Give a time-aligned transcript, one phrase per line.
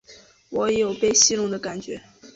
[0.49, 2.01] 我有被戏弄的感觉